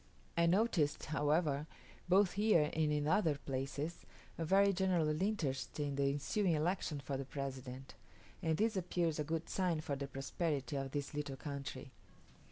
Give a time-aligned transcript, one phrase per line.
[0.35, 1.67] I noticed, however,
[2.09, 4.03] both here and in other places,
[4.35, 7.93] a very general interest in the ensuing election for the President;
[8.41, 11.91] and this appears a good sign for the prosperity of this little country.